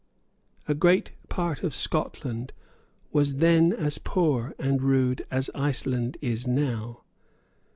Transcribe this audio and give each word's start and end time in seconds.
A 0.67 0.73
great 0.73 1.11
part 1.29 1.61
of 1.61 1.75
Scotland 1.75 2.53
was 3.13 3.35
then 3.35 3.71
as 3.71 3.99
poor 3.99 4.55
and 4.57 4.81
rude 4.81 5.23
as 5.29 5.51
Iceland 5.53 6.17
now 6.23 6.25
is. 6.27 6.47